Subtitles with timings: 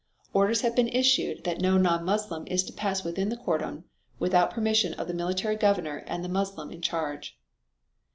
[0.33, 3.83] Orders have been issued that no non Moslem is to pass within the cordon
[4.17, 7.37] without permission of the military governor and the Moslem in charge."